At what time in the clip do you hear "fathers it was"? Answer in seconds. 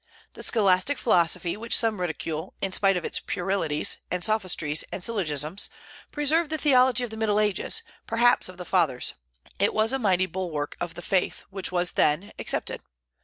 8.65-9.93